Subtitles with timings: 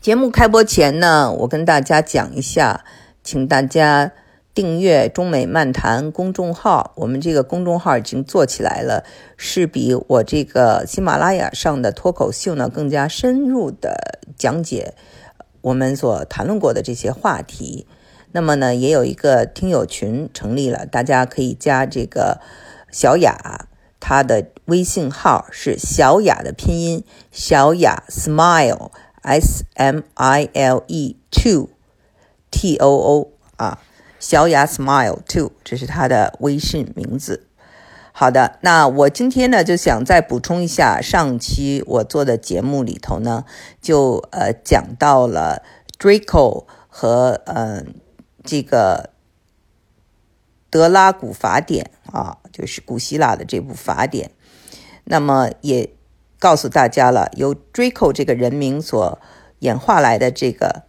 [0.00, 2.86] 节目开播前呢，我跟大家讲一下，
[3.22, 4.12] 请大家
[4.54, 6.94] 订阅中美漫谈公众号。
[6.96, 9.04] 我们这个公众号已经做起来了，
[9.36, 14.94] 是比我这个喜马拉雅上的脱口秀呢更加深入的讲解
[15.60, 17.86] 我们所谈论过的这些话题。
[18.32, 22.40] 那么呢，也有一个听友群成立了，大家可以加这个
[22.90, 23.66] 小雅，
[24.00, 28.90] 她的微信号是小雅的拼音小雅 smile。
[29.22, 31.68] S M I L E two
[32.50, 33.78] T O O 啊，
[34.18, 37.46] 小雅 Smile two，这是他的微信名字。
[38.12, 43.44] 好的，那我今天呢就想再补充一下上期我做的节目里头呢，
[43.80, 45.62] 就呃讲到了
[45.98, 47.84] Draco 和呃
[48.42, 49.10] 这个
[50.70, 54.30] 德拉古法典啊，就是古希腊的这部法典，
[55.04, 55.90] 那么也。
[56.40, 59.20] 告诉大家了，由 Draco 这个人名所
[59.60, 60.82] 演化来的这个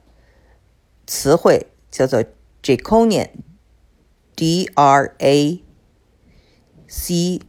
[1.05, 2.23] 词汇叫做
[2.63, 5.63] Draconian，D R A
[6.87, 7.41] C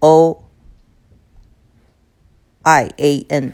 [0.00, 0.42] O
[2.62, 3.52] I A N，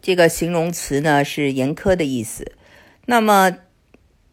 [0.00, 2.52] 这个形容词呢是严苛的意思。
[3.06, 3.58] 那么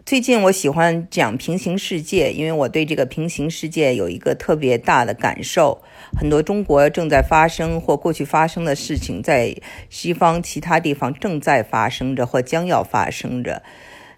[0.05, 5.81] 最近我喜欢讲平行世界，因为我对这个平行世界有一个特别大的感受。
[6.15, 9.55] 很多中国正在发生或过去发生的事情，在
[9.89, 13.63] 西方其他地方正在发生着或将要发生着。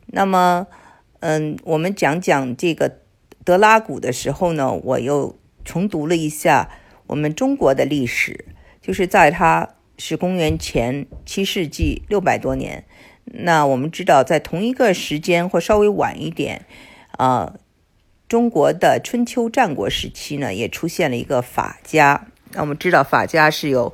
[0.08, 0.68] 那么，
[1.22, 2.98] 嗯，我们讲讲这个
[3.46, 6.70] 德拉古的时候呢，我又重读了一下
[7.06, 8.44] 我们中国的历史，
[8.82, 12.84] 就是在它是公元前七世纪六百多年。
[13.34, 16.66] 那我们知道，在同一个时间或稍微晚一点，
[17.12, 17.54] 啊，
[18.28, 22.28] 中国的春秋战国时期呢，也出现了一个法家。
[22.54, 23.94] 那我们知道，法家是有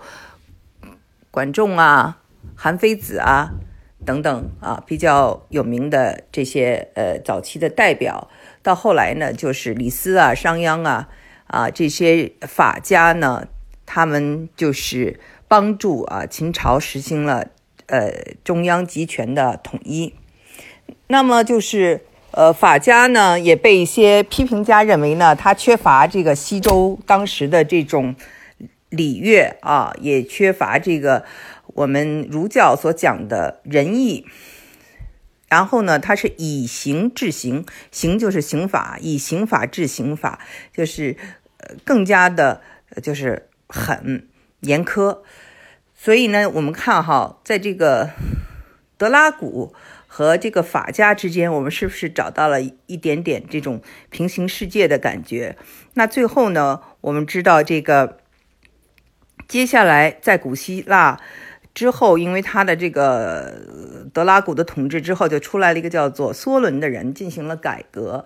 [1.31, 2.19] 管仲啊、
[2.55, 3.51] 韩非子啊
[4.05, 8.29] 等等啊比较有名的这些呃早期的代表。
[8.61, 11.09] 到后来呢，就是李斯啊、商鞅啊
[11.47, 13.47] 啊这些法家呢，
[13.85, 17.47] 他们就是帮助啊秦朝实行了。
[17.87, 18.11] 呃，
[18.43, 20.13] 中央集权的统一，
[21.07, 22.01] 那么就是
[22.31, 28.15] 呃，法家呢也被一些批评家认为呢，他缺乏这个西周当时的这种
[28.89, 31.25] 礼乐啊，也缺乏这个
[31.67, 34.25] 我们儒教所讲的仁义。
[35.49, 40.39] 然后呢，他是以刑治刑，刑就是刑法，以刑法治刑法，
[40.75, 41.15] 就是
[41.57, 42.61] 呃更加的，
[43.03, 44.27] 就是狠
[44.61, 45.19] 严苛。
[46.03, 48.09] 所以呢，我们看哈，在这个
[48.97, 49.73] 德拉古
[50.05, 55.55] 和这个法家之间，我们是不是找到了一点点这种平行世界的感觉？
[55.93, 58.17] 那最后呢，我们知道这个
[59.47, 61.21] 接下来在古希腊
[61.73, 63.61] 之后，因为他的这个
[64.13, 68.25] 德拉古的统治之后，就出来了一个叫做梭伦的人进行了改革。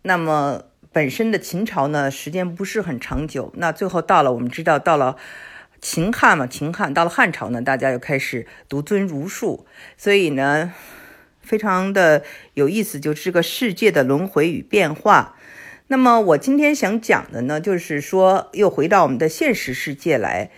[0.00, 3.52] 那么本身的秦朝呢，时间不是很长久。
[3.58, 5.18] 那最后到了，我们知道到了。
[5.82, 9.66] 秦汉嘛，秦汉到了汉朝呢，大家又开始独尊儒术，
[9.98, 10.72] 所以呢，
[11.42, 12.22] 非常的
[12.54, 15.36] 有意思，就是这个世界的轮回与变化。
[15.88, 20.50] 那么我今天想讲的呢，就是说又回到我们的现实世界来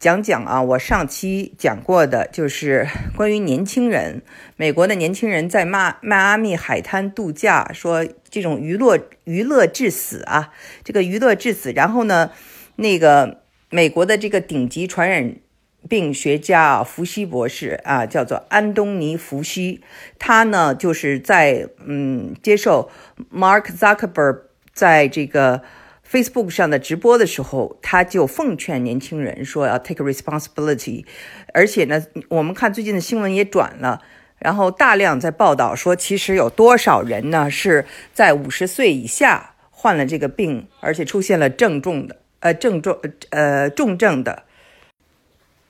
[0.00, 4.20] 讲讲啊，我上期讲过的就是关于年轻人，
[4.56, 12.32] 美国的年轻人在迈迈阿密海滩度假，说这种娱乐娱乐致死啊，这个娱乐致死，然后呢，
[12.74, 13.45] 那个。
[13.70, 15.36] 美国的这个顶级传染
[15.88, 19.80] 病学家啊，福西博士啊，叫做安东尼·福西，
[20.18, 22.90] 他呢就是在嗯接受
[23.32, 24.40] Mark Zuckerberg
[24.72, 25.62] 在这个
[26.08, 31.04] Facebook 上的直播的时候，他就奉劝年轻人说要 take responsibility，
[31.52, 34.02] 而且呢，我们看最近的新闻也转了，
[34.38, 42.16] 然后大量在报道说，其实有多少人呢是在五十岁以下患了这个病，而且出现了症重的。
[42.40, 42.98] 呃，症状
[43.30, 44.42] 呃重症的，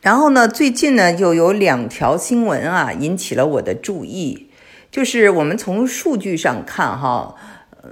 [0.03, 4.51] 然后呢，最近呢又有两条新闻啊引起了我的注意，
[4.91, 7.37] 就是我们从数据上看哈，
[7.71, 7.91] 呃，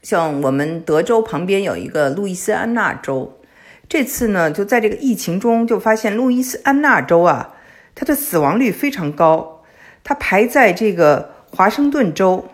[0.00, 3.40] 像我们德州旁边有一个路易斯安那州，
[3.88, 7.54] 这次呢就在这个疫情中就发现路易斯安那州啊，
[7.96, 9.64] 它的死亡率非常高，
[10.04, 12.48] 它排在这个华盛顿州、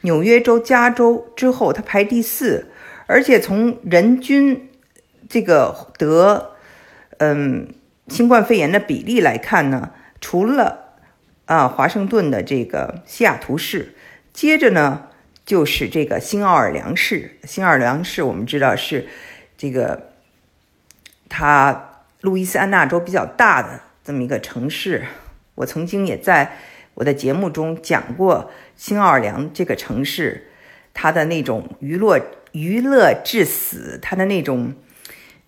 [0.00, 2.72] 纽约州、加州之后，它排第四。
[3.06, 4.70] 而且从人均
[5.28, 6.52] 这个得
[7.18, 7.72] 嗯
[8.08, 10.94] 新冠肺炎的比例来看呢，除了
[11.46, 13.94] 啊华盛顿的这个西雅图市，
[14.32, 15.08] 接着呢
[15.44, 17.38] 就是这个新奥尔良市。
[17.44, 19.06] 新奥尔良市我们知道是
[19.56, 20.10] 这个
[21.28, 25.04] 它路易斯安那州比较大的这么一个城市
[25.54, 26.56] 我曾经也在
[26.94, 30.50] 我的节目中讲过新奥尔良这个城市，
[30.94, 32.20] 它的那种娱乐
[32.56, 34.72] 娱乐至死，他的那种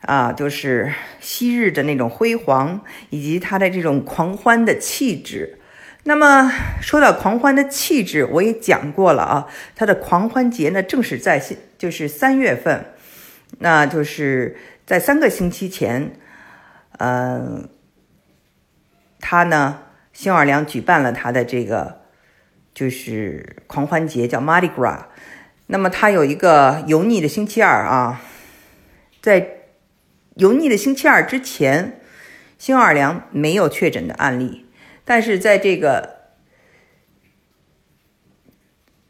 [0.01, 5.59] 啊，就是昔日的那种辉煌，以及他的这种狂欢的气质。
[6.05, 6.53] 那么
[6.83, 11.43] 说到狂欢的气质，我也讲过了啊，他的狂欢节呢，正是在
[11.79, 12.85] 就是三月份，
[13.61, 16.13] 那就是在三个星期前，
[16.99, 17.71] 嗯。
[19.21, 19.81] 他呢，
[20.13, 22.03] 新奥尔良举办了他的这个
[22.73, 25.07] 就是狂欢节，叫 Mardi Gras。
[25.69, 28.23] 那么他有一个油腻的星期二啊，
[29.21, 29.65] 在
[30.37, 32.01] 油腻的星期二之前，
[32.59, 34.67] 新奥尔良没有确诊的案例，
[35.05, 36.33] 但是在这个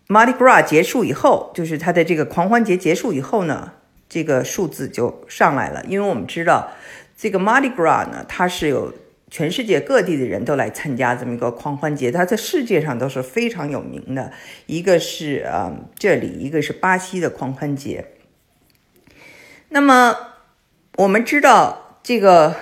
[0.09, 3.73] Mardi Gras 结束以后，就是他的这个狂欢节结束以后呢，
[4.09, 6.73] 这个数字就上来了，因为我们知道
[7.17, 8.93] 这个 Mardi Gras 呢，它是有。
[9.31, 14.33] 全世界各地的人都来参加这么一个狂欢节，它在世界上都是非常有名的。
[14.65, 18.07] 一个是啊，这里一个是巴西的狂欢节。
[19.69, 20.17] 那么
[20.97, 22.57] 我们知道这个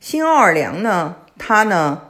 [0.00, 2.08] 新奥尔良呢，它呢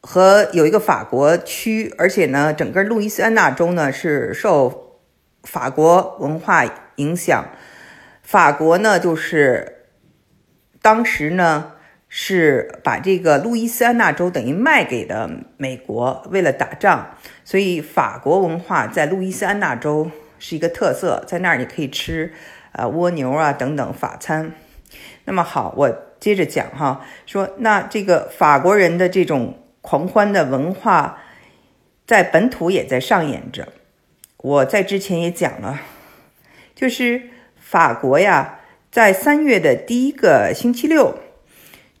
[0.00, 5.00] 和有一个法国区，而且呢，整个路易斯安那州呢是受
[5.42, 6.64] 法国文化
[6.96, 7.44] 影响。
[8.22, 9.88] 法国呢，就是
[10.80, 11.72] 当时呢。
[12.08, 22.32] 是把这个路易斯安那州等于卖给的美国，为了打仗，所以法国文化在路易斯安那州是一个特色，在那儿你可以吃，
[22.72, 24.52] 呃蜗牛啊等等法餐。
[25.24, 31.18] 那么好，我接着讲哈，说那这个法国人的这种狂欢的文化，
[32.06, 33.68] 在本土也在上演着。
[34.38, 35.80] 我在之前也讲了，
[36.74, 37.22] 就是
[37.58, 38.60] 法国呀，
[38.92, 41.18] 在三月的第一个星期六。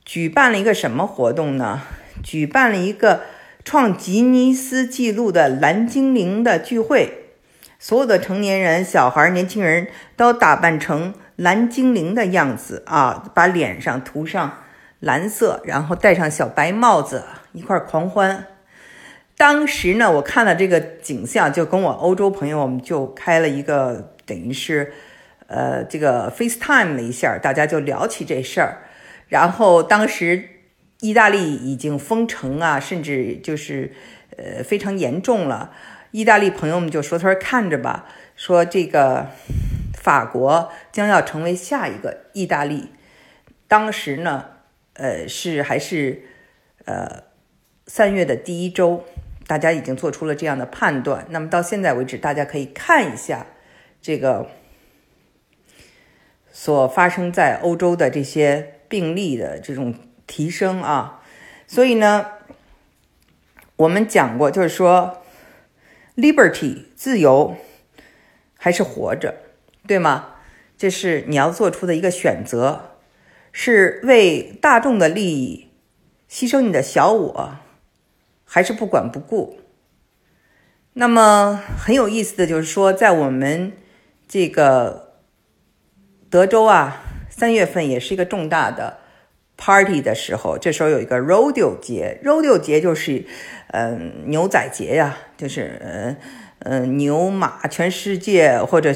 [0.06, 1.82] 举办了一个什么活动呢？
[2.22, 3.22] 举办了一个
[3.64, 7.32] 创吉尼斯纪录的蓝精灵的聚会，
[7.80, 14.62] 所有的成年人、小孩、年轻人都打扮成蓝精灵的样子啊，把脸上涂上
[15.00, 18.46] 蓝色，然后戴上小白帽子，一块狂欢。
[19.36, 24.92] 当时呢，我看了这个景象，就跟我欧洲朋友，我们就开了一个等于是
[25.48, 28.78] 呃这个 FaceTime 了一下，大家就聊起这事儿。
[29.28, 30.48] 然后当时
[31.00, 33.92] 意大利已经封城啊，甚至就是
[34.36, 35.72] 呃非常严重了。
[36.12, 38.06] 意大利朋友们就说：“他说看着吧，
[38.36, 39.26] 说这个
[39.92, 42.92] 法国将要成为下一个意大利。”
[43.68, 44.46] 当时呢，
[44.94, 46.22] 呃是还是
[46.84, 47.24] 呃
[47.86, 49.04] 三月的第一周，
[49.46, 51.26] 大家已经做出了这样的判断。
[51.30, 53.46] 那么到现在为止，大家可以看一下
[54.00, 54.48] 这个
[56.50, 58.72] 所发生在欧洲的这些。
[58.88, 59.94] 病例的这种
[60.26, 61.22] 提升啊，
[61.66, 62.26] 所以呢，
[63.76, 65.22] 我们讲过，就是说
[66.16, 67.56] ，liberty 自由
[68.56, 69.34] 还是活着，
[69.86, 70.34] 对吗？
[70.76, 72.96] 这是你要做出的一个选择，
[73.52, 75.68] 是为大众的利益
[76.30, 77.56] 牺牲你的小我，
[78.44, 79.60] 还是不管不顾？
[80.92, 83.72] 那么很有意思的就是说，在我们
[84.28, 85.20] 这个
[86.28, 87.02] 德州啊。
[87.36, 88.96] 三月份也是一个重大的
[89.58, 93.26] party 的时候，这时候有一个 rodeo 节，rodeo 节就是，
[93.72, 96.16] 嗯，牛仔节呀，就是，嗯，
[96.60, 98.94] 嗯，牛马，全世界或者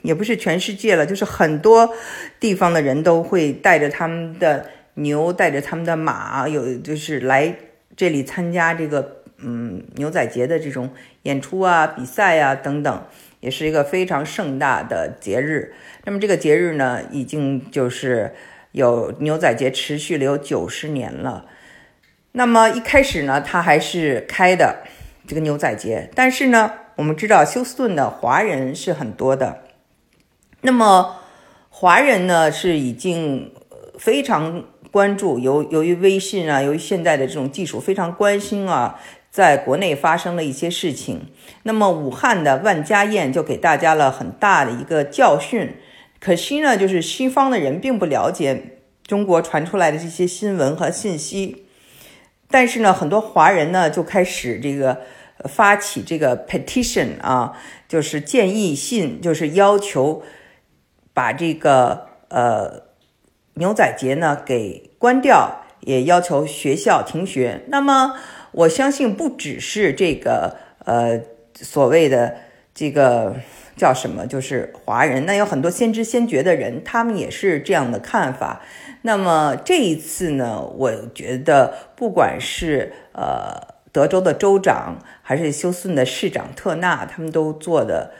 [0.00, 1.94] 也不是全世界了，就是很多
[2.40, 7.54] 地方的人都会带着他们的牛，带着他们的马，有就是来
[7.94, 10.90] 这里参加这个，嗯，牛仔节的这种
[11.24, 13.04] 演出啊、比赛啊等等。
[13.46, 15.72] 也是一个非常盛大的节日。
[16.02, 18.34] 那么这个节日呢，已经就是
[18.72, 21.46] 有牛仔节持续了有九十年了。
[22.32, 24.82] 那么一开始呢，它还是开的
[25.28, 29.62] 这个牛仔节，但是呢，我们知道休斯顿的华人是很多的。
[30.62, 31.20] 那么
[31.70, 33.52] 华人呢，是已经
[33.96, 39.00] 非常关注，由由于微信啊，由于现在的这种技术，非常关心啊。
[39.36, 41.26] 在国内发生了一些事情，
[41.64, 45.76] 那么武汉的万家宴就给大家了很大的一个教训。
[46.18, 51.66] 可惜呢，就是西方的人并不了解中国传出来的这些新闻和信息，
[52.48, 55.02] 但是呢，很多华人呢就开始这个
[55.44, 60.22] 发起这个 petition 啊，就是建议信，就是要求
[61.12, 62.84] 把这个呃
[63.52, 67.66] 牛仔节呢给关掉，也要求学校停学。
[67.68, 68.14] 那么。
[68.56, 71.20] 我相信不只是这个呃
[71.60, 72.36] 所谓的
[72.74, 73.36] 这个
[73.76, 75.26] 叫什么，就是华人。
[75.26, 78.62] 那有很多先知先觉的人，他们也是这样的看法。
[79.02, 88.12] 那么这一次呢，我觉得不管是呃德州的州长，还是休斯顿的市长特纳，他们都做的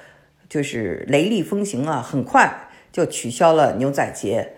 [0.51, 4.53] 就是雷厉风行啊，很快就取消了牛仔节。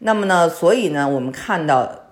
[0.00, 2.03] 那么呢，所以呢，我们看到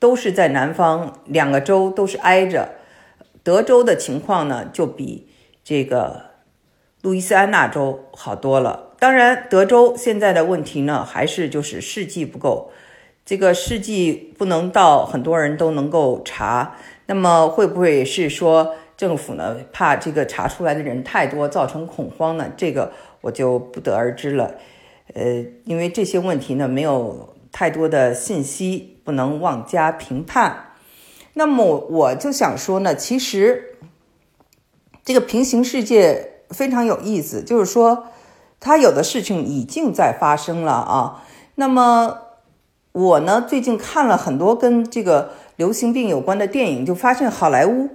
[0.00, 2.70] 都是在南方，两个州都是挨着。
[3.44, 5.28] 德州的情况呢，就比
[5.62, 6.22] 这个
[7.02, 8.88] 路易斯安那州好多了。
[8.98, 12.70] 当然，德州现在的问题呢，还是就是试剂不够，
[13.24, 16.76] 这个试剂不能到很多人都能够查。
[17.06, 22.52] 那么会不会是说政府呢怕这个查出来的人太多，造成恐慌呢？
[22.56, 22.92] 这个
[23.22, 24.54] 我就不得而知了。
[25.14, 30.72] 呃，因为这些问题呢，没有太多的信息，不能妄加评判。
[31.34, 33.78] 那么我就想说呢，其实
[35.04, 38.06] 这个平行世界非常有意思，就是说
[38.58, 41.24] 它有的事情已经在发生了啊。
[41.54, 42.18] 那么
[42.92, 47.90] 我呢，最近看了很多跟这个流行病有关的电影，就发现好莱坞。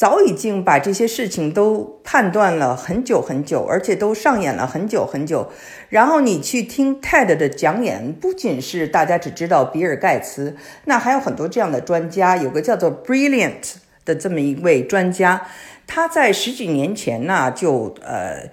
[0.00, 5.50] 早已经把这些事情都判断了很久很久，而且都上演了很久很久。
[5.90, 12.38] 然后你去听 TED 的讲演，不仅是大家只知道比尔盖茨，那还有很多这样的专家。
[12.38, 13.74] 有个叫做 Brilliant
[14.06, 15.46] 的这么一位专家，
[15.86, 18.48] 他在十几年前呢就呃。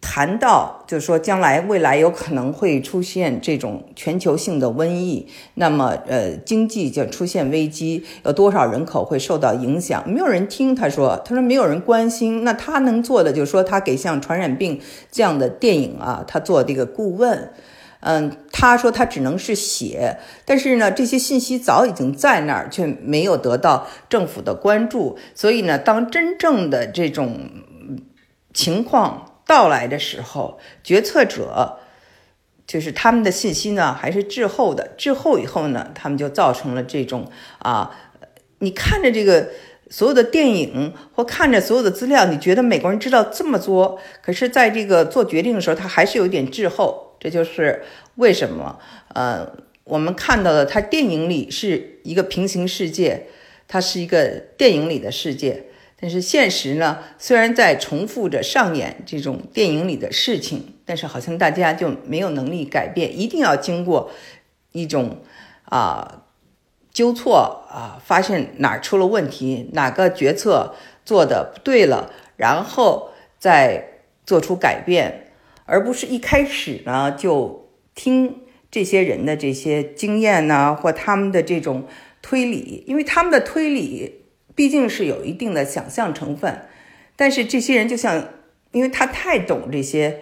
[0.00, 10.02] 谈到就是说，将来未来有可能会出现这种全球性的瘟疫，那么呃，经济就出现危机，有多少人口会受到影响？
[10.10, 12.44] 没有人听他说，他说没有人关心。
[12.44, 14.80] 那他能做的就是说，他给像传染病
[15.12, 17.52] 这样的电影啊，他做这个顾问。
[18.02, 20.16] 嗯，他说他只能是写，
[20.46, 25.18] 但是呢，这些信息早已经在那儿，却没有得到政府的关注。
[25.34, 27.40] 所以呢，当真正的这种
[28.54, 31.80] 情况，到来的时候，决策者
[32.68, 34.92] 就是他们的信息呢，还是滞后的。
[34.96, 37.28] 滞后以后呢，他们就造成了这种
[37.58, 37.90] 啊，
[38.60, 39.48] 你看着这个
[39.88, 47.16] 所有的电影或看着所有的资料，你觉得美国人知道这么多，可是在这个做决定的时候，他还是有点滞后。
[47.18, 47.82] 这就是
[48.14, 48.78] 为什么
[49.14, 49.44] 呃，
[49.82, 53.26] 我们看到的，他电影里是一个平行世界，
[53.66, 55.64] 它是一个电影里的世界。
[56.00, 64.10] 但是现实呢，虽然在重复着上演这种电影里的事情，但是好像大家就没有能力改变，一定要经过
[64.72, 65.18] 一种
[65.64, 66.22] 啊
[66.90, 75.32] 纠错啊，发现哪儿出了问题，哪个决策做的不对了，然后再做出改变，
[75.66, 78.40] 而不是一开始呢就听
[78.70, 81.84] 这些人的这些经验呢，或他们的这种
[82.22, 84.19] 推理，因为他们的推理。
[84.54, 86.62] 毕竟是有一定的想象成分，
[87.16, 88.28] 但是这些人就像，
[88.72, 90.20] 因为他太懂这些，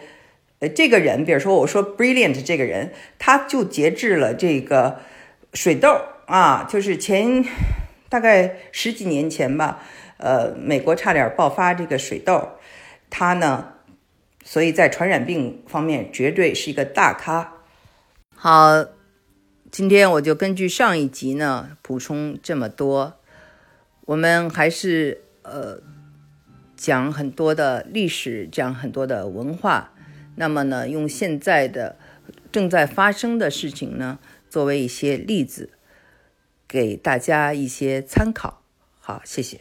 [0.59, 5.01] 呃，这个人，比如说我说 brilliant 这个人，他就节制了这个
[5.55, 7.45] 水痘啊，就是前
[8.09, 9.83] 大概十几年前吧，
[10.19, 12.51] 呃，美国差点爆发这个水痘，
[13.11, 13.73] 他呢，
[14.45, 17.55] 所以在传染病方面绝对是一个大咖。
[18.35, 18.85] 好，
[19.71, 23.18] 今天我就根据上一集呢补充这么多。
[24.09, 25.83] 我们还是呃
[26.75, 29.93] 讲很多的历史，讲很多的文化。
[30.37, 31.99] 那么呢，用现在的
[32.51, 35.75] 正在发生的事情呢，作为一些例子，
[36.67, 38.63] 给大家一些参考。
[38.99, 39.61] 好，谢谢。